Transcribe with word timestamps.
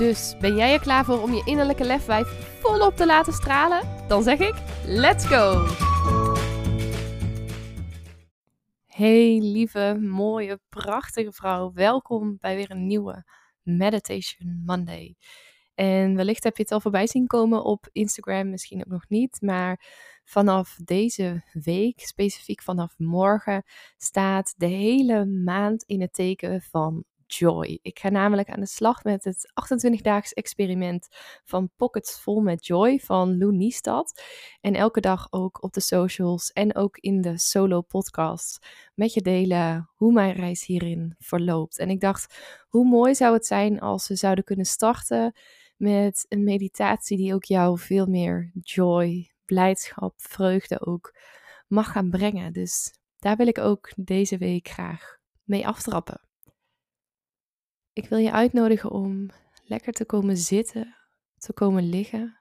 Dus 0.00 0.36
ben 0.38 0.56
jij 0.56 0.72
er 0.72 0.80
klaar 0.80 1.04
voor 1.04 1.22
om 1.22 1.32
je 1.32 1.42
innerlijke 1.44 1.84
lefwijf 1.84 2.26
volop 2.60 2.96
te 2.96 3.06
laten 3.06 3.32
stralen? 3.32 4.06
Dan 4.08 4.22
zeg 4.22 4.38
ik: 4.38 4.54
let's 4.84 5.26
go! 5.26 5.66
Hey 8.86 9.38
lieve, 9.38 9.98
mooie, 10.00 10.60
prachtige 10.68 11.32
vrouw. 11.32 11.72
Welkom 11.72 12.36
bij 12.40 12.56
weer 12.56 12.70
een 12.70 12.86
nieuwe 12.86 13.24
Meditation 13.62 14.62
Monday. 14.66 15.14
En 15.74 16.14
wellicht 16.14 16.44
heb 16.44 16.56
je 16.56 16.62
het 16.62 16.72
al 16.72 16.80
voorbij 16.80 17.06
zien 17.06 17.26
komen 17.26 17.64
op 17.64 17.88
Instagram, 17.92 18.50
misschien 18.50 18.80
ook 18.80 18.92
nog 18.92 19.08
niet. 19.08 19.40
Maar 19.40 19.86
vanaf 20.24 20.76
deze 20.84 21.44
week, 21.52 22.00
specifiek 22.00 22.62
vanaf 22.62 22.94
morgen, 22.96 23.64
staat 23.96 24.54
de 24.56 24.66
hele 24.66 25.26
maand 25.26 25.82
in 25.82 26.00
het 26.00 26.12
teken 26.12 26.62
van 26.62 27.04
Joy. 27.38 27.78
Ik 27.82 27.98
ga 27.98 28.08
namelijk 28.08 28.50
aan 28.50 28.60
de 28.60 28.66
slag 28.66 29.04
met 29.04 29.24
het 29.24 29.52
28-daags 29.54 30.32
experiment 30.32 31.08
van 31.44 31.70
Pockets 31.76 32.20
Vol 32.20 32.40
met 32.40 32.66
Joy 32.66 32.98
van 32.98 33.38
Lou 33.38 33.52
Niestad. 33.52 34.22
En 34.60 34.74
elke 34.74 35.00
dag 35.00 35.26
ook 35.30 35.62
op 35.62 35.72
de 35.72 35.80
socials 35.80 36.52
en 36.52 36.74
ook 36.74 36.96
in 36.96 37.20
de 37.20 37.38
solo 37.38 37.80
podcast 37.80 38.66
met 38.94 39.14
je 39.14 39.20
delen 39.20 39.90
hoe 39.94 40.12
mijn 40.12 40.32
reis 40.32 40.66
hierin 40.66 41.14
verloopt. 41.18 41.78
En 41.78 41.90
ik 41.90 42.00
dacht, 42.00 42.58
hoe 42.68 42.88
mooi 42.88 43.14
zou 43.14 43.34
het 43.34 43.46
zijn 43.46 43.80
als 43.80 44.08
we 44.08 44.16
zouden 44.16 44.44
kunnen 44.44 44.66
starten 44.66 45.34
met 45.76 46.26
een 46.28 46.44
meditatie 46.44 47.16
die 47.16 47.34
ook 47.34 47.44
jou 47.44 47.78
veel 47.78 48.06
meer 48.06 48.50
joy, 48.60 49.32
blijdschap, 49.44 50.14
vreugde 50.16 50.86
ook 50.86 51.14
mag 51.68 51.92
gaan 51.92 52.10
brengen. 52.10 52.52
Dus 52.52 52.94
daar 53.18 53.36
wil 53.36 53.46
ik 53.46 53.58
ook 53.58 53.90
deze 53.96 54.38
week 54.38 54.68
graag 54.68 55.18
mee 55.44 55.66
aftrappen. 55.66 56.29
Ik 57.92 58.08
wil 58.08 58.18
je 58.18 58.32
uitnodigen 58.32 58.90
om 58.90 59.30
lekker 59.64 59.92
te 59.92 60.04
komen 60.04 60.36
zitten, 60.36 60.96
te 61.38 61.52
komen 61.52 61.88
liggen. 61.88 62.40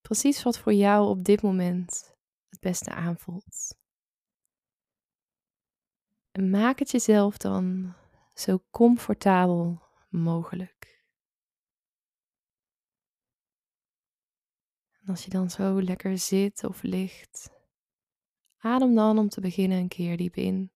Precies 0.00 0.42
wat 0.42 0.58
voor 0.58 0.72
jou 0.72 1.08
op 1.08 1.24
dit 1.24 1.42
moment 1.42 2.16
het 2.48 2.60
beste 2.60 2.90
aanvoelt. 2.90 3.78
En 6.32 6.50
maak 6.50 6.78
het 6.78 6.90
jezelf 6.90 7.36
dan 7.36 7.94
zo 8.34 8.64
comfortabel 8.70 9.82
mogelijk. 10.08 11.04
En 15.00 15.10
als 15.10 15.24
je 15.24 15.30
dan 15.30 15.50
zo 15.50 15.82
lekker 15.82 16.18
zit 16.18 16.64
of 16.64 16.82
ligt, 16.82 17.50
adem 18.56 18.94
dan 18.94 19.18
om 19.18 19.28
te 19.28 19.40
beginnen 19.40 19.78
een 19.78 19.88
keer 19.88 20.16
diep 20.16 20.36
in 20.36 20.72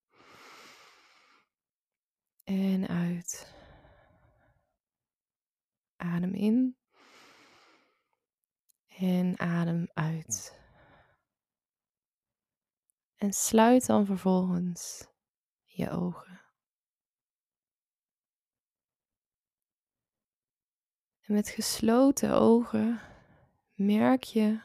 en 2.45 2.89
uit. 2.89 3.58
Adem 5.99 6.35
in. 6.35 6.77
En 8.87 9.39
adem 9.39 9.89
uit. 9.95 10.61
En 13.17 13.33
sluit 13.33 13.87
dan 13.87 14.07
vervolgens 14.07 15.07
je 15.65 15.91
ogen. 15.91 16.41
En 21.21 21.35
met 21.35 21.49
gesloten 21.49 22.33
ogen 22.33 23.01
merk 23.75 24.23
je 24.23 24.61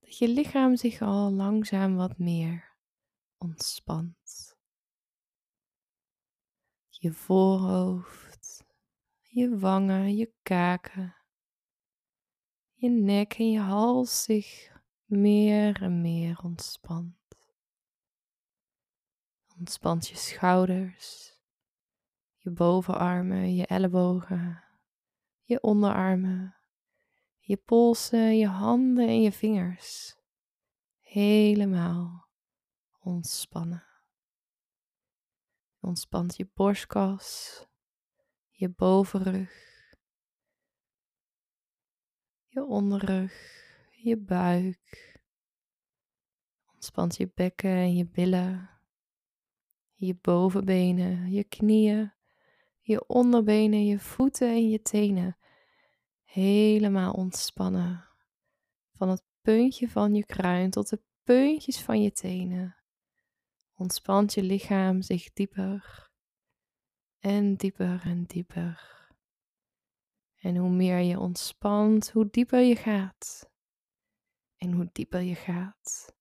dat 0.00 0.18
je 0.18 0.28
lichaam 0.28 0.76
zich 0.76 1.00
al 1.00 1.30
langzaam 1.30 1.96
wat 1.96 2.18
meer 2.18 2.76
ontspant. 3.38 4.56
Je 6.88 7.12
voorhoofd 7.12 8.29
je 9.32 9.58
wangen, 9.58 10.16
je 10.16 10.32
kaken, 10.42 11.14
je 12.72 12.88
nek 12.88 13.34
en 13.34 13.50
je 13.50 13.58
hals 13.60 14.22
zich 14.22 14.72
meer 15.04 15.82
en 15.82 16.00
meer 16.00 16.40
ontspant. 16.42 17.14
Ontspant 19.58 20.08
je 20.08 20.16
schouders, 20.16 21.38
je 22.36 22.50
bovenarmen, 22.50 23.54
je 23.54 23.66
ellebogen, 23.66 24.64
je 25.42 25.62
onderarmen, 25.62 26.56
je 27.38 27.56
polsen, 27.56 28.38
je 28.38 28.46
handen 28.46 29.08
en 29.08 29.22
je 29.22 29.32
vingers. 29.32 30.16
Helemaal 31.00 32.28
ontspannen. 33.00 33.84
Ontspant 35.80 36.36
je 36.36 36.50
borstkas, 36.54 37.64
je 38.60 38.68
bovenrug, 38.68 39.52
je 42.46 42.64
onderrug, 42.64 43.32
je 43.90 44.16
buik. 44.16 45.18
Ontspant 46.74 47.16
je 47.16 47.30
bekken 47.34 47.70
en 47.70 47.96
je 47.96 48.06
billen, 48.06 48.70
je 49.92 50.14
bovenbenen, 50.14 51.30
je 51.30 51.44
knieën, 51.44 52.12
je 52.80 53.06
onderbenen, 53.06 53.86
je 53.86 53.98
voeten 53.98 54.48
en 54.48 54.68
je 54.68 54.82
tenen. 54.82 55.36
Helemaal 56.22 57.12
ontspannen. 57.12 58.04
Van 58.92 59.08
het 59.08 59.24
puntje 59.40 59.88
van 59.88 60.14
je 60.14 60.24
kruin 60.24 60.70
tot 60.70 60.88
de 60.88 61.02
puntjes 61.22 61.80
van 61.80 62.02
je 62.02 62.12
tenen. 62.12 62.76
Ontspant 63.74 64.34
je 64.34 64.42
lichaam 64.42 65.02
zich 65.02 65.32
dieper 65.32 66.09
en 67.20 67.54
dieper 67.54 68.00
en 68.04 68.24
dieper. 68.24 68.98
En 70.36 70.56
hoe 70.56 70.70
meer 70.70 70.98
je 70.98 71.18
ontspant, 71.18 72.10
hoe 72.10 72.28
dieper 72.30 72.60
je 72.60 72.76
gaat. 72.76 73.50
En 74.56 74.72
hoe 74.72 74.88
dieper 74.92 75.20
je 75.20 75.34
gaat, 75.34 76.14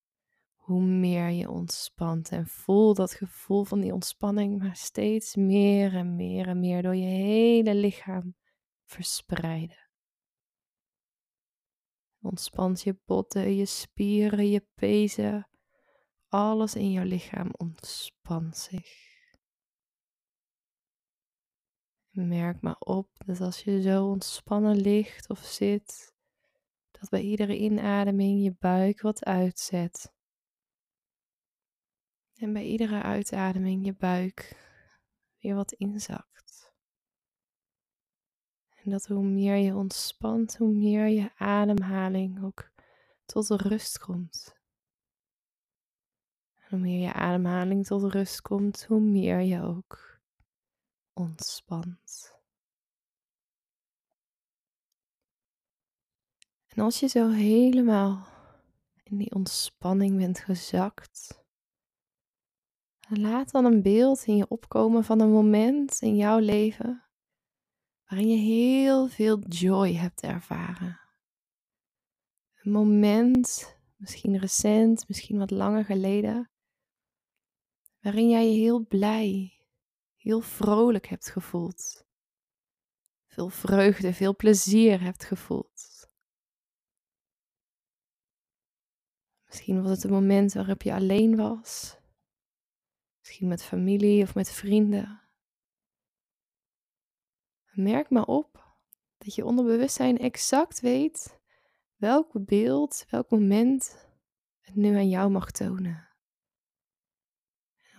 hoe 0.56 0.82
meer 0.82 1.30
je 1.30 1.50
ontspant. 1.50 2.30
En 2.30 2.48
voel 2.48 2.94
dat 2.94 3.14
gevoel 3.14 3.64
van 3.64 3.80
die 3.80 3.94
ontspanning 3.94 4.60
maar 4.60 4.76
steeds 4.76 5.36
meer 5.36 5.96
en 5.96 6.16
meer 6.16 6.48
en 6.48 6.60
meer 6.60 6.82
door 6.82 6.96
je 6.96 7.08
hele 7.08 7.76
lichaam 7.76 8.36
verspreiden. 8.86 9.88
Ontspant 12.22 12.82
je 12.82 13.00
botten, 13.06 13.56
je 13.56 13.66
spieren, 13.66 14.50
je 14.50 14.68
pezen. 14.76 15.50
Alles 16.28 16.76
in 16.76 16.92
jouw 16.92 17.04
lichaam 17.04 17.50
ontspant 17.58 18.58
zich. 18.58 19.09
Merk 22.10 22.62
maar 22.62 22.80
op 22.80 23.10
dat 23.26 23.42
als 23.42 23.64
je 23.64 23.82
zo 23.82 24.08
ontspannen 24.08 24.76
ligt 24.76 25.30
of 25.30 25.40
zit, 25.40 26.14
dat 26.92 27.10
bij 27.10 27.22
iedere 27.22 27.58
inademing 27.58 28.44
je 28.44 28.56
buik 28.60 29.02
wat 29.02 29.24
uitzet. 29.24 30.14
En 32.36 32.54
bij 32.54 32.66
iedere 32.66 33.02
uitademing 33.02 33.86
je 33.86 33.94
buik 33.94 34.68
weer 35.40 35.56
wat 35.56 35.72
inzakt. 35.72 36.74
En 38.84 38.92
dat 38.92 39.06
hoe 39.06 39.24
meer 39.24 39.56
je 39.56 39.76
ontspant, 39.76 40.58
hoe 40.58 40.74
meer 40.74 41.08
je 41.08 41.32
ademhaling 41.38 42.44
ook 42.44 42.72
tot 43.26 43.50
rust 43.50 44.00
komt. 44.00 44.56
En 46.56 46.66
hoe 46.70 46.80
meer 46.80 47.02
je 47.02 47.14
ademhaling 47.14 47.86
tot 47.86 48.04
rust 48.14 48.42
komt, 48.42 48.86
hoe 48.86 49.02
meer 49.02 49.40
je 49.40 49.62
ook 49.62 50.09
ontspant. 51.20 52.38
En 56.68 56.84
als 56.84 57.00
je 57.00 57.08
zo 57.08 57.30
helemaal 57.30 58.28
in 59.04 59.18
die 59.18 59.34
ontspanning 59.36 60.18
bent 60.18 60.40
gezakt, 60.40 61.44
laat 63.10 63.52
dan 63.52 63.66
een 63.66 63.82
beeld 63.82 64.26
in 64.26 64.36
je 64.36 64.48
opkomen 64.48 65.04
van 65.04 65.20
een 65.20 65.32
moment 65.32 66.02
in 66.02 66.16
jouw 66.16 66.40
leven 66.40 67.04
waarin 68.06 68.30
je 68.30 68.38
heel 68.38 69.08
veel 69.08 69.40
joy 69.40 69.94
hebt 69.94 70.22
ervaren. 70.22 71.00
Een 72.56 72.72
moment, 72.72 73.78
misschien 73.96 74.38
recent, 74.38 75.08
misschien 75.08 75.38
wat 75.38 75.52
langer 75.52 75.86
geleden, 75.86 76.50
waarin 78.00 78.30
jij 78.30 78.48
je 78.48 78.60
heel 78.60 78.86
blij, 78.88 79.59
heel 80.30 80.42
vrolijk 80.42 81.08
hebt 81.08 81.30
gevoeld. 81.30 82.08
Veel 83.28 83.50
vreugde, 83.50 84.14
veel 84.14 84.36
plezier 84.36 85.02
hebt 85.02 85.24
gevoeld. 85.24 86.10
Misschien 89.46 89.82
was 89.82 89.92
het 89.92 90.04
een 90.04 90.12
moment 90.12 90.54
waarop 90.54 90.82
je 90.82 90.94
alleen 90.94 91.36
was. 91.36 91.98
Misschien 93.20 93.48
met 93.48 93.64
familie 93.64 94.24
of 94.24 94.36
met 94.36 94.52
vrienden. 94.52 95.22
Merk 97.72 98.10
maar 98.10 98.26
op 98.26 98.78
dat 99.18 99.36
je 99.36 99.46
onderbewustzijn 99.46 100.18
exact 100.18 100.80
weet 100.80 101.40
welk 101.96 102.46
beeld, 102.46 103.06
welk 103.10 103.30
moment 103.30 104.08
het 104.60 104.76
nu 104.76 104.96
aan 104.96 105.10
jou 105.10 105.32
mag 105.32 105.52
tonen. 105.52 106.09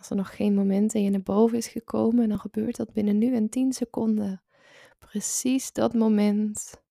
Als 0.00 0.10
er 0.10 0.16
nog 0.16 0.36
geen 0.36 0.54
moment 0.54 0.94
in 0.94 1.02
je 1.02 1.10
naar 1.10 1.22
boven 1.22 1.56
is 1.56 1.66
gekomen, 1.66 2.28
dan 2.28 2.38
gebeurt 2.38 2.76
dat 2.76 2.92
binnen 2.92 3.18
nu 3.18 3.34
en 3.34 3.48
10 3.48 3.72
seconden. 3.72 4.42
Precies 4.98 5.72
dat 5.72 5.94
moment 5.94 6.82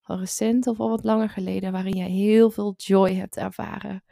van 0.00 0.18
recent 0.18 0.66
of 0.66 0.80
al 0.80 0.88
wat 0.88 1.04
langer 1.04 1.28
geleden 1.28 1.72
waarin 1.72 1.96
je 1.96 2.08
heel 2.08 2.50
veel 2.50 2.74
joy 2.76 3.14
hebt 3.14 3.36
ervaren. 3.36 4.04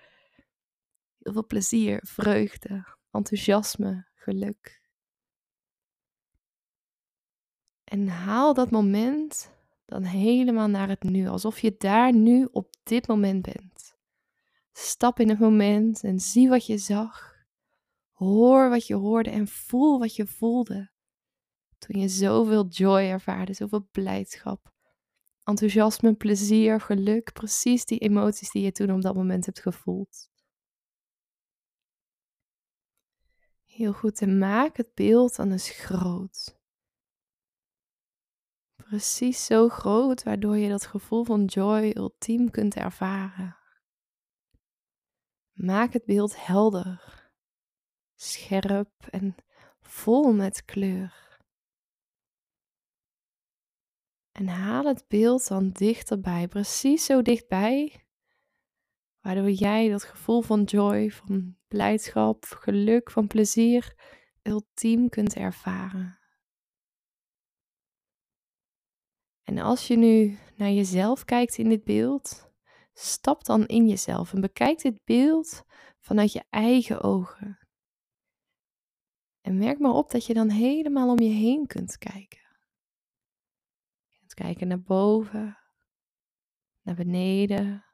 Heel 1.19 1.33
veel 1.33 1.47
plezier, 1.47 2.01
vreugde, 2.05 2.87
enthousiasme, 3.11 4.07
geluk. 4.15 4.83
En 7.85 8.09
haal 8.09 8.55
dat 8.55 8.71
moment 8.71 9.51
dan 9.85 10.03
helemaal 10.03 10.69
naar 10.69 10.89
het 10.89 11.03
nu, 11.03 11.29
alsof 11.29 11.59
je 11.59 11.75
daar 11.79 12.13
nu 12.15 12.49
op 12.53 12.75
dit 12.83 13.07
moment 13.09 13.43
bent. 13.43 13.97
Stap 14.73 15.21
in 15.21 15.29
het 15.29 15.39
moment 15.39 16.03
en 16.03 16.21
zie 16.21 16.49
wat 16.49 16.67
je 16.67 16.79
zag. 16.79 17.38
Hoor 18.19 18.69
wat 18.69 18.87
je 18.87 18.95
hoorde 18.95 19.31
en 19.31 19.49
voel 19.49 19.99
wat 19.99 20.17
je 20.17 20.27
voelde. 20.27 20.91
Toen 21.79 22.01
je 22.01 22.09
zoveel 22.09 22.67
joy 22.67 23.01
ervaarde, 23.01 23.53
zoveel 23.53 23.89
blijdschap, 23.91 24.73
enthousiasme, 25.43 26.15
plezier, 26.15 26.81
geluk, 26.81 27.33
precies 27.33 27.85
die 27.85 27.99
emoties 27.99 28.51
die 28.51 28.63
je 28.63 28.73
toen 28.73 28.93
op 28.93 29.03
dat 29.03 29.15
moment 29.15 29.47
hebt 29.47 29.61
gevoeld. 29.61 30.31
Heel 33.65 33.93
goed, 33.93 34.21
en 34.21 34.39
maak 34.39 34.77
het 34.77 34.95
beeld 34.95 35.37
dan 35.37 35.53
eens 35.53 35.71
groot. 35.71 36.59
Precies 38.77 39.45
zo 39.45 39.69
groot, 39.69 40.23
waardoor 40.23 40.57
je 40.57 40.69
dat 40.69 40.87
gevoel 40.87 41.25
van 41.25 41.45
joy 41.45 41.93
ultiem 41.97 42.51
kunt 42.51 42.75
ervaren. 42.75 43.57
Maak 45.53 45.93
het 45.93 46.05
beeld 46.05 46.47
helder, 46.47 47.18
scherp 48.21 49.07
en 49.11 49.35
vol 49.81 50.33
met 50.33 50.65
kleur. 50.65 51.27
En 54.33 54.49
haal 54.49 54.85
het 54.85 55.05
beeld 55.09 55.49
dan 55.49 55.71
dichterbij, 55.71 56.49
precies 56.49 57.05
zo 57.05 57.23
dichtbij, 57.23 58.07
waardoor 59.21 59.51
jij 59.51 59.89
dat 59.89 60.05
gevoel 60.05 60.41
van 60.41 60.63
joy, 60.63 61.11
van 61.11 61.57
blijdschap, 61.69 62.45
geluk, 62.45 63.11
van 63.11 63.27
plezier 63.27 63.95
ultiem 64.43 65.09
kunt 65.09 65.35
ervaren. 65.35 66.19
En 69.43 69.59
als 69.59 69.87
je 69.87 69.97
nu 69.97 70.39
naar 70.57 70.71
jezelf 70.71 71.25
kijkt 71.25 71.59
in 71.59 71.69
dit 71.69 71.85
beeld, 71.85 72.51
stap 72.93 73.45
dan 73.45 73.67
in 73.67 73.89
jezelf 73.89 74.33
en 74.33 74.41
bekijk 74.41 74.83
dit 74.83 75.05
beeld 75.05 75.63
vanuit 75.99 76.33
je 76.33 76.45
eigen 76.51 77.03
ogen. 77.03 77.68
En 79.49 79.59
merk 79.59 79.79
maar 79.79 79.95
op 79.95 80.11
dat 80.11 80.27
je 80.27 80.35
dan 80.35 80.49
helemaal 80.49 81.11
om 81.11 81.21
je 81.21 81.31
heen 81.31 81.67
kunt 81.67 81.99
kijken. 81.99 82.41
Je 84.07 84.19
kunt 84.19 84.35
kijken 84.35 84.69
naar 84.69 84.81
boven, 84.81 85.59
naar 86.83 86.95
beneden, 86.95 87.85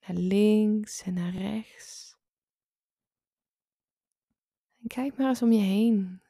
naar 0.00 0.16
links 0.16 1.02
en 1.02 1.14
naar 1.14 1.32
rechts. 1.32 2.16
En 4.82 4.86
kijk 4.86 5.16
maar 5.16 5.28
eens 5.28 5.42
om 5.42 5.52
je 5.52 5.62
heen. 5.62 6.22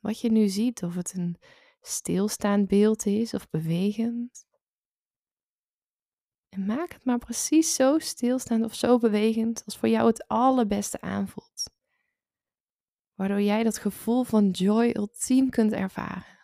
Wat 0.00 0.20
je 0.20 0.30
nu 0.30 0.48
ziet, 0.48 0.82
of 0.82 0.94
het 0.94 1.14
een 1.14 1.36
stilstaand 1.80 2.68
beeld 2.68 3.06
is 3.06 3.34
of 3.34 3.50
bewegend. 3.50 4.46
En 6.48 6.66
maak 6.66 6.92
het 6.92 7.04
maar 7.04 7.18
precies 7.18 7.74
zo 7.74 7.98
stilstaand 7.98 8.64
of 8.64 8.74
zo 8.74 8.98
bewegend 8.98 9.62
als 9.64 9.76
voor 9.76 9.88
jou 9.88 10.06
het 10.06 10.28
allerbeste 10.28 11.00
aanvoelt. 11.00 11.71
Waardoor 13.22 13.42
jij 13.42 13.62
dat 13.62 13.78
gevoel 13.78 14.24
van 14.24 14.50
joy 14.50 14.90
ultiem 14.94 15.50
kunt 15.50 15.72
ervaren. 15.72 16.38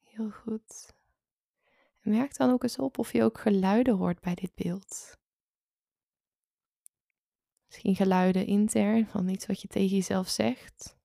Heel 0.00 0.30
goed. 0.30 0.94
Merk 2.00 2.36
dan 2.36 2.50
ook 2.50 2.62
eens 2.62 2.78
op 2.78 2.98
of 2.98 3.12
je 3.12 3.22
ook 3.22 3.38
geluiden 3.38 3.96
hoort 3.96 4.20
bij 4.20 4.34
dit 4.34 4.54
beeld. 4.54 5.16
Misschien 7.66 7.96
geluiden 7.96 8.46
intern 8.46 9.06
van 9.06 9.28
iets 9.28 9.46
wat 9.46 9.60
je 9.60 9.68
tegen 9.68 9.96
jezelf 9.96 10.28
zegt. 10.28 10.98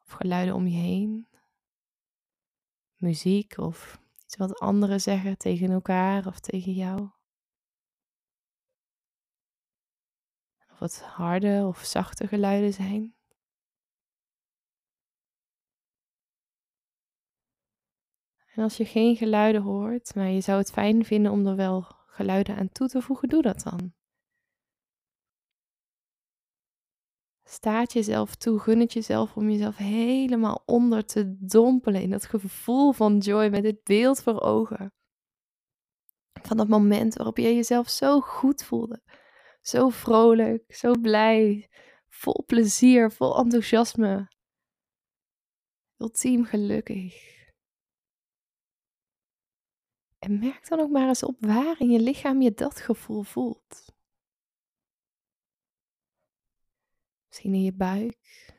Of 0.00 0.12
geluiden 0.12 0.54
om 0.54 0.66
je 0.66 0.78
heen. 0.78 1.28
Muziek 2.96 3.58
of 3.58 4.00
iets 4.24 4.36
wat 4.36 4.58
anderen 4.58 5.00
zeggen 5.00 5.38
tegen 5.38 5.70
elkaar 5.70 6.26
of 6.26 6.40
tegen 6.40 6.72
jou. 6.72 7.10
Het 10.82 11.02
harde 11.02 11.64
of 11.66 11.78
zachte 11.78 12.26
geluiden 12.26 12.72
zijn. 12.72 13.14
En 18.54 18.62
als 18.62 18.76
je 18.76 18.84
geen 18.84 19.16
geluiden 19.16 19.62
hoort, 19.62 20.14
maar 20.14 20.28
je 20.28 20.40
zou 20.40 20.58
het 20.58 20.70
fijn 20.70 21.04
vinden 21.04 21.32
om 21.32 21.46
er 21.46 21.56
wel 21.56 21.82
geluiden 22.06 22.56
aan 22.56 22.68
toe 22.68 22.88
te 22.88 23.02
voegen, 23.02 23.28
doe 23.28 23.42
dat 23.42 23.62
dan. 23.62 23.92
Staat 27.44 27.92
jezelf 27.92 28.34
toe, 28.34 28.58
gun 28.58 28.80
het 28.80 28.92
jezelf 28.92 29.36
om 29.36 29.50
jezelf 29.50 29.76
helemaal 29.76 30.62
onder 30.66 31.04
te 31.04 31.36
dompelen 31.38 32.02
in 32.02 32.10
dat 32.10 32.24
gevoel 32.24 32.92
van 32.92 33.18
joy 33.18 33.48
met 33.48 33.62
dit 33.62 33.82
beeld 33.84 34.22
voor 34.22 34.40
ogen. 34.40 34.92
Van 36.42 36.56
dat 36.56 36.68
moment 36.68 37.14
waarop 37.14 37.36
je 37.36 37.54
jezelf 37.54 37.88
zo 37.88 38.20
goed 38.20 38.64
voelde. 38.64 39.02
Zo 39.62 39.88
vrolijk, 39.88 40.74
zo 40.74 40.92
blij, 41.00 41.70
vol 42.08 42.44
plezier, 42.46 43.10
vol 43.12 43.36
enthousiasme. 43.38 44.30
Ultiem 45.96 46.44
gelukkig. 46.44 47.30
En 50.18 50.38
merk 50.38 50.68
dan 50.68 50.80
ook 50.80 50.90
maar 50.90 51.08
eens 51.08 51.22
op 51.22 51.36
waar 51.40 51.80
in 51.80 51.90
je 51.90 52.00
lichaam 52.00 52.42
je 52.42 52.52
dat 52.52 52.80
gevoel 52.80 53.22
voelt. 53.22 53.94
Misschien 57.28 57.54
in 57.54 57.62
je 57.62 57.72
buik, 57.72 58.52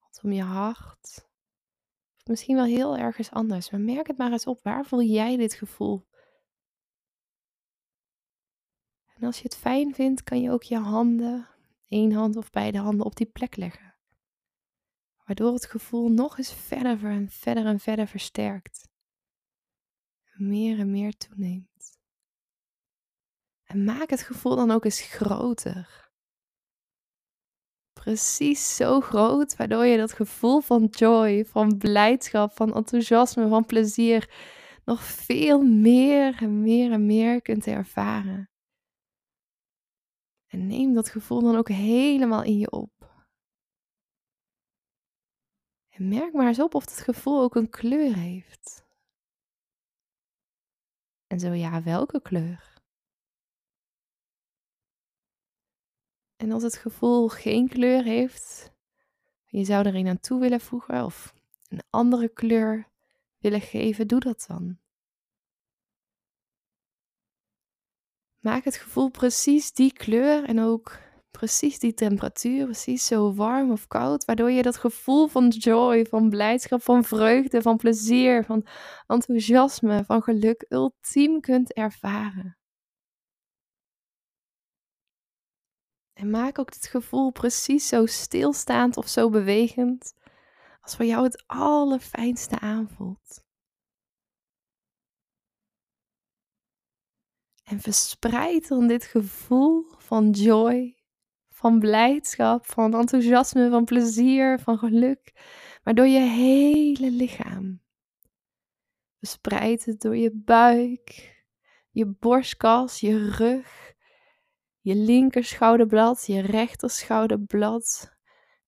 rondom 0.00 0.32
je 0.32 0.42
hart. 0.42 1.28
Of 2.16 2.26
misschien 2.26 2.56
wel 2.56 2.64
heel 2.64 2.96
ergens 2.96 3.30
anders. 3.30 3.70
Maar 3.70 3.80
merk 3.80 4.06
het 4.06 4.18
maar 4.18 4.32
eens 4.32 4.46
op. 4.46 4.62
Waar 4.62 4.84
voel 4.84 5.02
jij 5.02 5.36
dit 5.36 5.54
gevoel? 5.54 6.06
En 9.22 9.28
als 9.28 9.36
je 9.36 9.42
het 9.42 9.56
fijn 9.56 9.94
vindt, 9.94 10.22
kan 10.22 10.40
je 10.40 10.50
ook 10.50 10.62
je 10.62 10.78
handen, 10.78 11.48
één 11.88 12.12
hand 12.12 12.36
of 12.36 12.50
beide 12.50 12.78
handen, 12.78 13.06
op 13.06 13.16
die 13.16 13.26
plek 13.26 13.56
leggen. 13.56 13.94
Waardoor 15.24 15.52
het 15.52 15.66
gevoel 15.66 16.08
nog 16.08 16.38
eens 16.38 16.52
verder 16.52 17.04
en 17.04 17.28
verder 17.28 17.66
en 17.66 17.80
verder 17.80 18.06
versterkt. 18.06 18.88
Meer 20.32 20.78
en 20.78 20.90
meer 20.90 21.16
toeneemt. 21.16 21.98
En 23.64 23.84
maak 23.84 24.10
het 24.10 24.22
gevoel 24.22 24.56
dan 24.56 24.70
ook 24.70 24.84
eens 24.84 25.00
groter 25.00 26.10
precies 27.92 28.76
zo 28.76 29.00
groot, 29.00 29.56
waardoor 29.56 29.84
je 29.84 29.96
dat 29.96 30.12
gevoel 30.12 30.60
van 30.60 30.84
joy, 30.84 31.44
van 31.44 31.78
blijdschap, 31.78 32.52
van 32.52 32.74
enthousiasme, 32.74 33.48
van 33.48 33.66
plezier 33.66 34.30
nog 34.84 35.02
veel 35.04 35.62
meer 35.62 36.36
en 36.42 36.60
meer 36.60 36.92
en 36.92 37.06
meer 37.06 37.42
kunt 37.42 37.66
ervaren. 37.66 38.51
En 40.52 40.66
neem 40.66 40.94
dat 40.94 41.08
gevoel 41.08 41.40
dan 41.40 41.56
ook 41.56 41.68
helemaal 41.68 42.42
in 42.42 42.58
je 42.58 42.70
op. 42.70 43.24
En 45.88 46.08
merk 46.08 46.32
maar 46.32 46.46
eens 46.46 46.60
op 46.60 46.74
of 46.74 46.84
dat 46.84 46.98
gevoel 46.98 47.42
ook 47.42 47.54
een 47.54 47.70
kleur 47.70 48.14
heeft. 48.14 48.84
En 51.26 51.40
zo 51.40 51.52
ja, 51.52 51.82
welke 51.82 52.22
kleur? 52.22 52.82
En 56.36 56.52
als 56.52 56.62
het 56.62 56.76
gevoel 56.76 57.28
geen 57.28 57.68
kleur 57.68 58.02
heeft, 58.02 58.72
je 59.44 59.64
zou 59.64 59.86
er 59.86 59.94
een 59.94 60.08
aan 60.08 60.20
toe 60.20 60.40
willen 60.40 60.60
voegen 60.60 61.04
of 61.04 61.34
een 61.68 61.82
andere 61.90 62.28
kleur 62.28 62.88
willen 63.38 63.60
geven, 63.60 64.08
doe 64.08 64.20
dat 64.20 64.44
dan. 64.48 64.81
Maak 68.42 68.64
het 68.64 68.76
gevoel 68.76 69.10
precies 69.10 69.72
die 69.72 69.92
kleur 69.92 70.44
en 70.44 70.60
ook 70.60 70.98
precies 71.30 71.78
die 71.78 71.94
temperatuur, 71.94 72.64
precies 72.64 73.06
zo 73.06 73.34
warm 73.34 73.70
of 73.70 73.86
koud, 73.86 74.24
waardoor 74.24 74.50
je 74.50 74.62
dat 74.62 74.76
gevoel 74.76 75.26
van 75.26 75.48
joy, 75.48 76.04
van 76.04 76.30
blijdschap, 76.30 76.82
van 76.82 77.04
vreugde, 77.04 77.62
van 77.62 77.76
plezier, 77.76 78.44
van 78.44 78.66
enthousiasme, 79.06 80.04
van 80.04 80.22
geluk 80.22 80.64
ultiem 80.68 81.40
kunt 81.40 81.72
ervaren. 81.72 82.56
En 86.12 86.30
maak 86.30 86.58
ook 86.58 86.74
het 86.74 86.86
gevoel 86.86 87.30
precies 87.30 87.88
zo 87.88 88.06
stilstaand 88.06 88.96
of 88.96 89.08
zo 89.08 89.30
bewegend 89.30 90.14
als 90.80 90.96
voor 90.96 91.04
jou 91.04 91.24
het 91.24 91.44
allerfijnste 91.46 92.58
aanvoelt. 92.58 93.41
En 97.72 97.80
verspreid 97.80 98.68
dan 98.68 98.86
dit 98.86 99.04
gevoel 99.04 99.84
van 99.98 100.30
joy, 100.30 100.96
van 101.48 101.78
blijdschap, 101.78 102.66
van 102.66 102.94
enthousiasme, 102.94 103.70
van 103.70 103.84
plezier, 103.84 104.58
van 104.58 104.78
geluk, 104.78 105.32
maar 105.82 105.94
door 105.94 106.06
je 106.06 106.20
hele 106.20 107.10
lichaam. 107.10 107.80
Verspreid 109.18 109.84
het 109.84 110.00
door 110.00 110.16
je 110.16 110.30
buik, 110.34 111.34
je 111.90 112.06
borstkas, 112.06 113.00
je 113.00 113.30
rug, 113.30 113.92
je 114.80 114.94
linker 114.94 115.44
schouderblad, 115.44 116.26
je 116.26 116.40
rechter 116.40 116.90
schouderblad, 116.90 118.16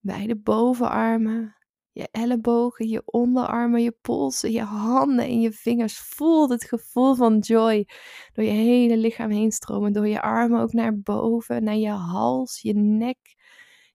beide 0.01 0.37
bovenarmen, 0.37 1.57
je 1.95 2.09
ellebogen, 2.11 2.89
je 2.89 3.03
onderarmen, 3.05 3.83
je 3.83 3.93
polsen, 4.03 4.53
je 4.53 4.63
handen 4.63 5.25
en 5.25 5.41
je 5.41 5.53
vingers. 5.53 5.99
Voel 5.99 6.49
het 6.51 6.65
gevoel 6.65 7.15
van 7.15 7.39
joy 7.39 7.89
door 8.33 8.45
je 8.45 8.51
hele 8.51 8.97
lichaam 8.97 9.31
heen 9.31 9.53
stromen. 9.53 9.93
Door 9.93 10.09
je 10.09 10.23
armen 10.23 10.61
ook 10.61 10.73
naar 10.73 11.01
boven, 11.01 11.65
naar 11.65 11.77
je 11.77 11.91
hals, 11.91 12.61
je 12.61 12.75
nek, 12.75 13.19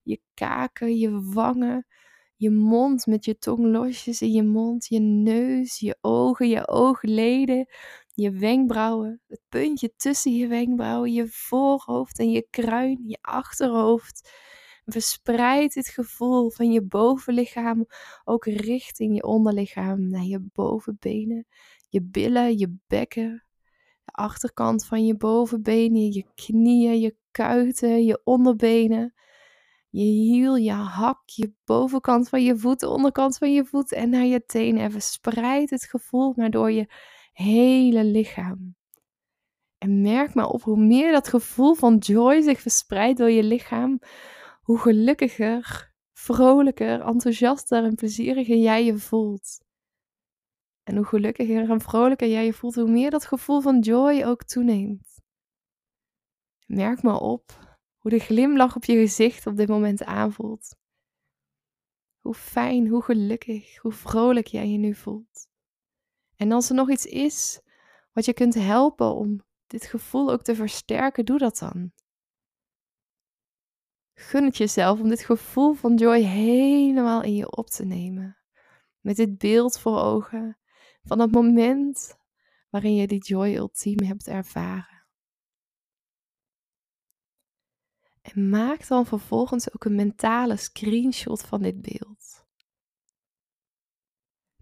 je 0.02 0.20
kaken, 0.34 0.96
je 0.96 1.32
wangen. 1.32 1.86
Je 2.36 2.50
mond 2.50 3.06
met 3.06 3.24
je 3.24 3.38
tong 3.38 3.66
losjes 3.66 4.20
in 4.22 4.32
je 4.32 4.42
mond, 4.42 4.86
je 4.86 5.00
neus, 5.00 5.78
je 5.78 5.98
ogen, 6.00 6.48
je 6.48 6.68
oogleden, 6.68 7.66
je 8.14 8.30
wenkbrauwen, 8.30 9.20
het 9.28 9.40
puntje 9.48 9.92
tussen 9.96 10.34
je 10.34 10.46
wenkbrauwen, 10.46 11.12
je 11.12 11.26
voorhoofd 11.28 12.18
en 12.18 12.30
je 12.30 12.46
kruin, 12.50 13.02
je 13.06 13.18
achterhoofd 13.20 14.30
Verspreid 14.92 15.74
dit 15.74 15.88
gevoel 15.88 16.50
van 16.50 16.72
je 16.72 16.82
bovenlichaam 16.82 17.86
ook 18.24 18.44
richting 18.44 19.14
je 19.14 19.22
onderlichaam, 19.22 20.08
naar 20.08 20.24
je 20.24 20.40
bovenbenen, 20.52 21.46
je 21.88 22.02
billen, 22.02 22.58
je 22.58 22.76
bekken, 22.86 23.44
de 24.04 24.12
achterkant 24.12 24.86
van 24.86 25.06
je 25.06 25.16
bovenbenen, 25.16 26.12
je 26.12 26.24
knieën, 26.34 27.00
je 27.00 27.16
kuiten, 27.30 28.04
je 28.04 28.20
onderbenen, 28.24 29.14
je 29.90 30.04
hiel, 30.04 30.56
je 30.56 30.72
hak, 30.72 31.28
je 31.28 31.52
bovenkant 31.64 32.28
van 32.28 32.42
je 32.42 32.56
voet, 32.56 32.80
de 32.80 32.88
onderkant 32.88 33.36
van 33.36 33.52
je 33.52 33.64
voet 33.64 33.92
en 33.92 34.10
naar 34.10 34.24
je 34.24 34.44
tenen. 34.44 34.82
En 34.82 34.90
verspreid 34.90 35.70
het 35.70 35.84
gevoel 35.84 36.32
maar 36.36 36.50
door 36.50 36.70
je 36.70 36.88
hele 37.32 38.04
lichaam. 38.04 38.74
En 39.78 40.00
merk 40.00 40.34
maar 40.34 40.48
op 40.48 40.62
hoe 40.62 40.76
meer 40.76 41.12
dat 41.12 41.28
gevoel 41.28 41.74
van 41.74 41.96
joy 41.96 42.40
zich 42.42 42.60
verspreidt 42.60 43.18
door 43.18 43.30
je 43.30 43.42
lichaam, 43.42 43.98
hoe 44.70 44.78
gelukkiger, 44.78 45.92
vrolijker, 46.12 47.00
enthousiaster 47.00 47.84
en 47.84 47.94
plezieriger 47.94 48.56
jij 48.56 48.84
je 48.84 48.98
voelt. 48.98 49.60
En 50.82 50.96
hoe 50.96 51.04
gelukkiger 51.04 51.70
en 51.70 51.80
vrolijker 51.80 52.28
jij 52.28 52.44
je 52.44 52.52
voelt, 52.52 52.74
hoe 52.74 52.90
meer 52.90 53.10
dat 53.10 53.26
gevoel 53.26 53.60
van 53.60 53.78
joy 53.78 54.22
ook 54.24 54.44
toeneemt. 54.44 55.20
Merk 56.66 57.02
maar 57.02 57.20
op 57.20 57.78
hoe 57.96 58.10
de 58.10 58.18
glimlach 58.18 58.76
op 58.76 58.84
je 58.84 58.96
gezicht 58.96 59.46
op 59.46 59.56
dit 59.56 59.68
moment 59.68 60.04
aanvoelt. 60.04 60.76
Hoe 62.18 62.34
fijn, 62.34 62.88
hoe 62.88 63.02
gelukkig, 63.02 63.76
hoe 63.76 63.92
vrolijk 63.92 64.46
jij 64.46 64.68
je 64.68 64.78
nu 64.78 64.94
voelt. 64.94 65.48
En 66.36 66.52
als 66.52 66.68
er 66.68 66.74
nog 66.74 66.90
iets 66.90 67.06
is 67.06 67.60
wat 68.12 68.24
je 68.24 68.32
kunt 68.32 68.54
helpen 68.54 69.14
om 69.14 69.44
dit 69.66 69.84
gevoel 69.84 70.30
ook 70.30 70.42
te 70.42 70.54
versterken, 70.54 71.24
doe 71.24 71.38
dat 71.38 71.58
dan. 71.58 71.92
Gun 74.20 74.44
het 74.44 74.56
jezelf 74.56 75.00
om 75.00 75.08
dit 75.08 75.20
gevoel 75.20 75.74
van 75.74 75.94
joy 75.94 76.20
helemaal 76.20 77.22
in 77.22 77.34
je 77.34 77.56
op 77.56 77.66
te 77.66 77.84
nemen. 77.84 78.36
Met 79.00 79.16
dit 79.16 79.38
beeld 79.38 79.78
voor 79.78 79.98
ogen 79.98 80.58
van 81.02 81.18
het 81.18 81.32
moment 81.32 82.18
waarin 82.70 82.94
je 82.94 83.06
die 83.06 83.22
joy 83.22 83.54
ultiem 83.54 84.00
hebt 84.00 84.26
ervaren. 84.26 85.04
En 88.22 88.48
maak 88.48 88.86
dan 88.86 89.06
vervolgens 89.06 89.74
ook 89.74 89.84
een 89.84 89.94
mentale 89.94 90.56
screenshot 90.56 91.42
van 91.42 91.62
dit 91.62 91.82
beeld. 91.82 92.44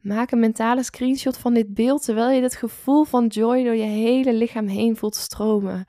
Maak 0.01 0.31
een 0.31 0.41
mentale 0.41 0.83
screenshot 0.83 1.39
van 1.39 1.55
dit 1.55 1.75
beeld 1.75 2.05
terwijl 2.05 2.31
je 2.31 2.43
het 2.43 2.57
gevoel 2.57 3.05
van 3.05 3.27
joy 3.27 3.65
door 3.65 3.77
je 3.77 3.83
hele 3.83 4.33
lichaam 4.33 4.67
heen 4.67 4.97
voelt 4.97 5.17
stromen. 5.17 5.87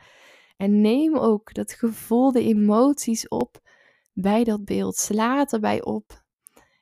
En 0.60 0.82
neem 0.82 1.18
ook 1.18 1.54
dat 1.54 1.74
gevoel, 1.74 2.32
de 2.32 2.44
emoties 2.44 3.28
op 3.28 3.62
bij 4.13 4.44
dat 4.44 4.66
beeld. 4.66 4.96
Sla 4.96 5.38
het 5.38 5.54
erbij 5.54 5.84
op. 5.84 6.24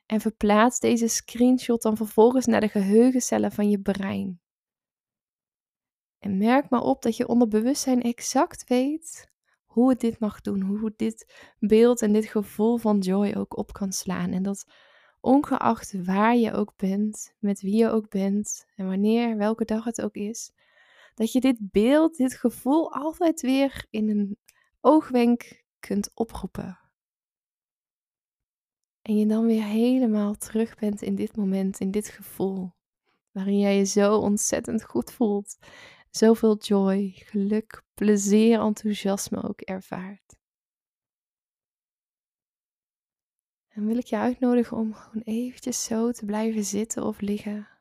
En 0.06 0.20
verplaats 0.20 0.80
deze 0.80 1.08
screenshot 1.08 1.82
dan 1.82 1.96
vervolgens 1.96 2.46
naar 2.46 2.60
de 2.60 2.68
geheugencellen 2.68 3.52
van 3.52 3.70
je 3.70 3.80
brein. 3.80 4.40
En 6.18 6.38
merk 6.38 6.70
maar 6.70 6.80
op 6.80 7.02
dat 7.02 7.16
je 7.16 7.28
onderbewustzijn 7.28 8.02
exact 8.02 8.68
weet 8.68 9.30
hoe 9.64 9.88
het 9.88 10.00
dit 10.00 10.18
mag 10.18 10.40
doen. 10.40 10.60
Hoe 10.60 10.92
dit 10.96 11.34
beeld 11.58 12.02
en 12.02 12.12
dit 12.12 12.26
gevoel 12.26 12.76
van 12.76 12.98
joy 12.98 13.34
ook 13.36 13.56
op 13.56 13.72
kan 13.72 13.92
slaan. 13.92 14.32
En 14.32 14.42
dat 14.42 14.66
ongeacht 15.20 16.04
waar 16.04 16.36
je 16.36 16.52
ook 16.52 16.72
bent, 16.76 17.34
met 17.38 17.60
wie 17.60 17.76
je 17.76 17.88
ook 17.88 18.08
bent 18.08 18.66
en 18.76 18.86
wanneer, 18.86 19.36
welke 19.36 19.64
dag 19.64 19.84
het 19.84 20.02
ook 20.02 20.14
is, 20.14 20.52
dat 21.18 21.32
je 21.32 21.40
dit 21.40 21.58
beeld, 21.60 22.16
dit 22.16 22.34
gevoel 22.34 22.92
altijd 22.92 23.40
weer 23.40 23.86
in 23.90 24.08
een 24.08 24.38
oogwenk 24.80 25.64
kunt 25.78 26.10
oproepen. 26.14 26.78
En 29.02 29.16
je 29.16 29.26
dan 29.26 29.46
weer 29.46 29.64
helemaal 29.64 30.34
terug 30.34 30.76
bent 30.76 31.02
in 31.02 31.14
dit 31.14 31.36
moment, 31.36 31.80
in 31.80 31.90
dit 31.90 32.08
gevoel. 32.08 32.72
Waarin 33.30 33.58
jij 33.58 33.76
je 33.76 33.84
zo 33.84 34.16
ontzettend 34.16 34.84
goed 34.84 35.12
voelt. 35.12 35.58
Zoveel 36.10 36.56
joy, 36.56 37.12
geluk, 37.14 37.82
plezier, 37.94 38.60
enthousiasme 38.60 39.42
ook 39.42 39.60
ervaart. 39.60 40.36
En 43.68 43.86
wil 43.86 43.96
ik 43.96 44.06
je 44.06 44.16
uitnodigen 44.16 44.76
om 44.76 44.94
gewoon 44.94 45.22
eventjes 45.22 45.84
zo 45.84 46.10
te 46.10 46.24
blijven 46.24 46.64
zitten 46.64 47.02
of 47.04 47.20
liggen. 47.20 47.77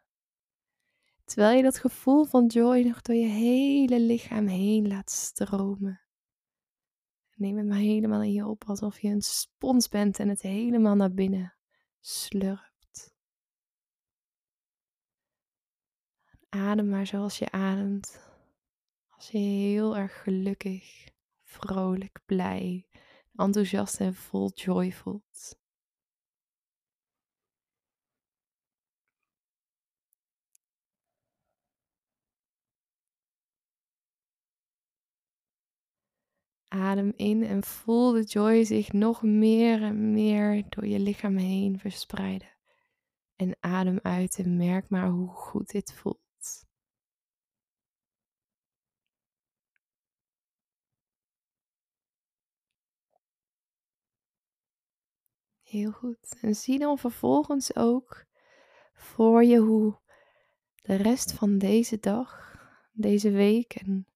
Terwijl 1.28 1.58
je 1.58 1.64
dat 1.64 1.78
gevoel 1.78 2.26
van 2.26 2.46
joy 2.46 2.82
nog 2.82 3.02
door 3.02 3.16
je 3.16 3.28
hele 3.28 4.00
lichaam 4.00 4.48
heen 4.48 4.88
laat 4.88 5.12
stromen. 5.12 6.02
Neem 7.34 7.58
het 7.58 7.68
maar 7.68 7.78
helemaal 7.78 8.22
in 8.22 8.32
je 8.32 8.48
op 8.48 8.64
alsof 8.68 9.00
je 9.00 9.08
een 9.08 9.22
spons 9.22 9.90
bent 9.90 10.20
en 10.20 10.30
het 10.30 10.42
helemaal 10.42 10.96
naar 10.96 11.14
binnen 11.14 11.54
slurpt. 12.00 13.16
Adem 16.50 16.90
maar 16.90 17.08
zoals 17.08 17.40
je 17.40 17.52
ademt. 17.52 18.20
Als 19.10 19.30
je 19.30 19.38
heel 19.38 19.98
erg 19.98 20.22
gelukkig, 20.22 21.08
vrolijk, 21.44 22.20
blij, 22.26 22.88
enthousiast 23.36 24.00
en 24.00 24.14
vol 24.14 24.52
joy 24.54 24.92
voelt. 24.92 25.60
Adem 36.78 37.14
in 37.16 37.44
en 37.44 37.64
voel 37.64 38.12
de 38.12 38.24
joy 38.24 38.64
zich 38.64 38.92
nog 38.92 39.22
meer 39.22 39.82
en 39.84 40.12
meer 40.12 40.64
door 40.70 40.88
je 40.88 41.00
lichaam 41.00 41.38
heen 41.38 41.80
verspreiden. 41.80 42.56
En 43.36 43.58
adem 43.60 44.00
uit 44.02 44.38
en 44.38 44.58
merk 44.58 44.90
maar 44.90 45.10
hoe 45.10 45.28
goed 45.28 45.72
dit 45.72 45.94
voelt. 45.94 46.66
Heel 55.62 55.92
goed. 55.92 56.38
En 56.42 56.56
zie 56.56 56.80
dan 56.80 56.98
vervolgens 56.98 57.76
ook 57.76 58.26
voor 58.94 59.44
je 59.44 59.58
hoe 59.58 60.00
de 60.76 60.96
rest 60.96 61.32
van 61.32 61.58
deze 61.58 62.00
dag, 62.00 62.56
deze 62.92 63.32
week 63.32 63.74
en 63.74 64.08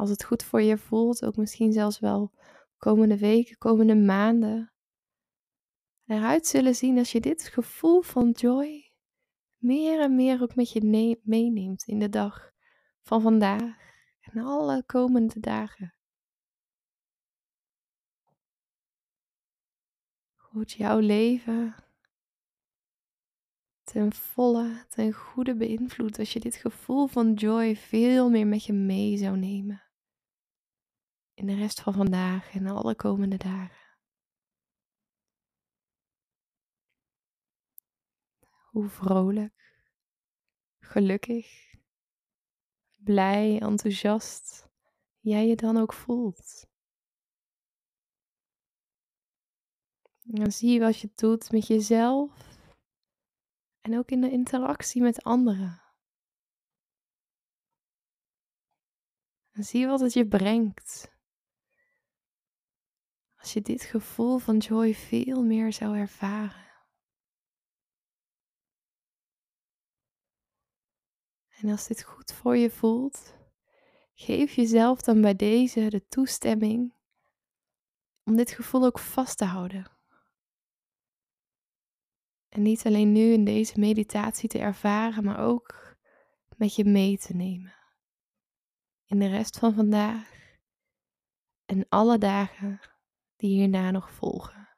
als 0.00 0.10
het 0.10 0.24
goed 0.24 0.42
voor 0.42 0.62
je 0.62 0.78
voelt, 0.78 1.24
ook 1.24 1.36
misschien 1.36 1.72
zelfs 1.72 1.98
wel 1.98 2.32
komende 2.78 3.18
weken, 3.18 3.58
komende 3.58 3.94
maanden, 3.94 4.72
eruit 6.06 6.46
zullen 6.46 6.74
zien 6.74 6.98
als 6.98 7.12
je 7.12 7.20
dit 7.20 7.42
gevoel 7.42 8.00
van 8.00 8.30
joy 8.30 8.92
meer 9.56 10.00
en 10.00 10.14
meer 10.14 10.42
ook 10.42 10.54
met 10.54 10.70
je 10.70 11.18
meeneemt 11.22 11.82
in 11.82 11.98
de 11.98 12.08
dag 12.08 12.50
van 13.02 13.20
vandaag 13.20 13.76
en 14.20 14.42
alle 14.42 14.84
komende 14.86 15.40
dagen. 15.40 15.94
Het 20.52 20.72
jouw 20.72 20.98
leven 20.98 21.74
ten 23.84 24.12
volle, 24.12 24.84
ten 24.88 25.12
goede 25.12 25.54
beïnvloedt 25.54 26.18
als 26.18 26.32
je 26.32 26.40
dit 26.40 26.54
gevoel 26.56 27.06
van 27.06 27.32
joy 27.32 27.76
veel 27.76 28.30
meer 28.30 28.46
met 28.46 28.64
je 28.64 28.72
mee 28.72 29.16
zou 29.16 29.36
nemen. 29.36 29.89
In 31.40 31.46
de 31.46 31.54
rest 31.54 31.80
van 31.80 31.92
vandaag 31.92 32.54
en 32.54 32.66
alle 32.66 32.94
komende 32.94 33.36
dagen. 33.36 33.98
Hoe 38.70 38.88
vrolijk, 38.88 39.82
gelukkig, 40.78 41.74
blij, 42.96 43.60
enthousiast 43.60 44.68
jij 45.18 45.46
je 45.46 45.56
dan 45.56 45.76
ook 45.76 45.92
voelt. 45.92 46.66
Dan 50.22 50.52
zie 50.52 50.72
je 50.72 50.80
wat 50.80 50.98
je 50.98 51.10
doet 51.14 51.52
met 51.52 51.66
jezelf 51.66 52.58
en 53.80 53.98
ook 53.98 54.10
in 54.10 54.20
de 54.20 54.30
interactie 54.30 55.02
met 55.02 55.22
anderen. 55.22 55.82
En 59.50 59.64
zie 59.64 59.86
wat 59.86 60.00
het 60.00 60.12
je 60.12 60.28
brengt. 60.28 61.18
Als 63.40 63.52
je 63.52 63.60
dit 63.60 63.82
gevoel 63.82 64.38
van 64.38 64.56
joy 64.56 64.94
veel 64.94 65.42
meer 65.42 65.72
zou 65.72 65.96
ervaren. 65.96 66.68
En 71.48 71.68
als 71.68 71.86
dit 71.86 72.02
goed 72.02 72.32
voor 72.32 72.56
je 72.56 72.70
voelt, 72.70 73.34
geef 74.14 74.52
jezelf 74.52 75.00
dan 75.00 75.20
bij 75.20 75.36
deze 75.36 75.88
de 75.88 76.08
toestemming 76.08 76.94
om 78.24 78.36
dit 78.36 78.50
gevoel 78.50 78.84
ook 78.84 78.98
vast 78.98 79.38
te 79.38 79.44
houden. 79.44 79.90
En 82.48 82.62
niet 82.62 82.86
alleen 82.86 83.12
nu 83.12 83.32
in 83.32 83.44
deze 83.44 83.78
meditatie 83.78 84.48
te 84.48 84.58
ervaren, 84.58 85.24
maar 85.24 85.38
ook 85.38 85.96
met 86.56 86.74
je 86.74 86.84
mee 86.84 87.18
te 87.18 87.34
nemen. 87.34 87.74
In 89.04 89.18
de 89.18 89.28
rest 89.28 89.58
van 89.58 89.74
vandaag 89.74 90.58
en 91.64 91.88
alle 91.88 92.18
dagen 92.18 92.80
die 93.40 93.50
hierna 93.50 93.90
nog 93.90 94.10
volgen. 94.10 94.68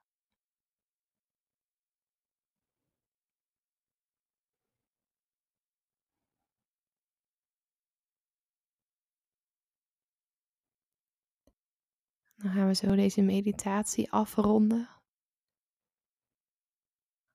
Dan 12.34 12.52
gaan 12.52 12.66
we 12.66 12.74
zo 12.74 12.94
deze 12.94 13.22
meditatie 13.22 14.12
afronden. 14.12 14.88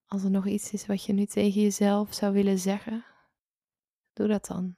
Als 0.05 0.23
er 0.23 0.31
nog 0.31 0.47
iets 0.47 0.73
is 0.73 0.85
wat 0.85 1.03
je 1.03 1.13
nu 1.13 1.25
tegen 1.25 1.61
jezelf 1.61 2.13
zou 2.13 2.33
willen 2.33 2.59
zeggen, 2.59 3.05
doe 4.13 4.27
dat 4.27 4.45
dan. 4.45 4.77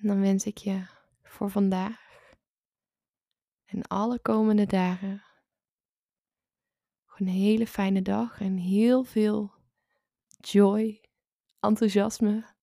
Dan 0.00 0.20
wens 0.20 0.46
ik 0.46 0.58
je 0.58 0.86
voor 1.22 1.50
vandaag 1.50 2.32
en 3.64 3.82
alle 3.82 4.18
komende 4.18 4.66
dagen 4.66 5.22
een 7.20 7.28
hele 7.28 7.66
fijne 7.66 8.02
dag 8.02 8.40
en 8.40 8.56
heel 8.56 9.04
veel 9.04 9.54
joy, 10.40 11.00
enthousiasme, 11.60 12.54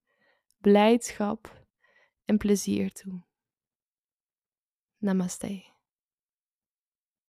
blijdschap 0.57 1.65
en 2.25 2.37
plezier 2.37 2.91
toe. 2.91 3.23
Namaste. 4.97 5.74